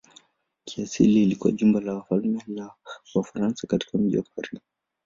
Kiasili 0.65 1.23
ilikuwa 1.23 1.51
jumba 1.53 1.79
la 1.79 1.93
wafalme 1.95 2.43
wa 2.61 2.71
Ufaransa 3.15 3.67
katika 3.67 3.97
mji 3.97 4.17
wa 4.17 4.23
Paris. 4.35 4.61